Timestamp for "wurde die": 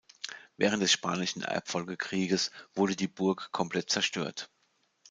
2.73-3.07